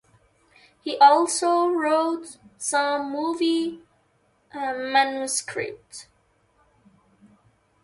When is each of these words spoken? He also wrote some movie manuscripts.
He 0.81 0.97
also 0.97 1.67
wrote 1.67 2.37
some 2.57 3.11
movie 3.13 3.81
manuscripts. 4.51 6.07